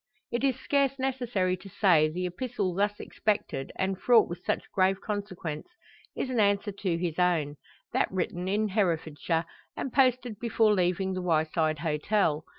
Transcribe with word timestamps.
It 0.31 0.43
is 0.43 0.59
scarce 0.59 0.97
necessary 0.97 1.55
to 1.57 1.69
say, 1.69 2.09
the 2.09 2.25
epistle 2.25 2.73
thus 2.73 2.99
expected, 2.99 3.71
and 3.75 4.01
fraught 4.01 4.27
with 4.29 4.43
such 4.43 4.63
grave 4.71 4.99
consequence, 4.99 5.67
is 6.15 6.31
an 6.31 6.39
answer 6.39 6.71
to 6.71 6.97
his 6.97 7.19
own; 7.19 7.57
that 7.93 8.11
written 8.11 8.47
in 8.47 8.69
Herefordshire, 8.69 9.45
and 9.77 9.93
posted 9.93 10.39
before 10.39 10.73
leaving 10.73 11.13
the 11.13 11.21
Wyeside 11.21 11.77
Hotel. 11.81 12.43